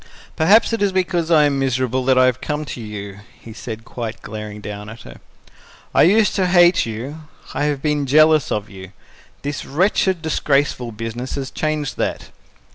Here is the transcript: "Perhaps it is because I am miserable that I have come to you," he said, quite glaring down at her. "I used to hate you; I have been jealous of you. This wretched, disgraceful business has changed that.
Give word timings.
"Perhaps 0.35 0.73
it 0.73 0.81
is 0.81 0.91
because 0.91 1.29
I 1.29 1.43
am 1.43 1.59
miserable 1.59 2.03
that 2.05 2.17
I 2.17 2.25
have 2.25 2.41
come 2.41 2.65
to 2.65 2.81
you," 2.81 3.19
he 3.39 3.53
said, 3.53 3.85
quite 3.85 4.19
glaring 4.23 4.59
down 4.59 4.89
at 4.89 5.03
her. 5.03 5.17
"I 5.93 6.01
used 6.09 6.33
to 6.37 6.47
hate 6.47 6.87
you; 6.87 7.25
I 7.53 7.65
have 7.65 7.83
been 7.83 8.07
jealous 8.07 8.51
of 8.51 8.67
you. 8.67 8.93
This 9.43 9.63
wretched, 9.63 10.23
disgraceful 10.23 10.91
business 10.91 11.35
has 11.35 11.51
changed 11.51 11.97
that. 11.97 12.29